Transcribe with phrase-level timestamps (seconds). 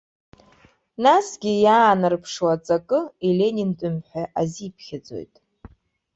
[1.03, 5.33] Насгьы иаанарԥшуа аҵакы иленинтәым ҳәа азиԥхьаӡоит.